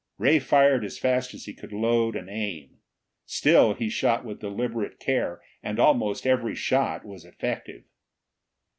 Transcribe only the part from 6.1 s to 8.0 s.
every shot was effective.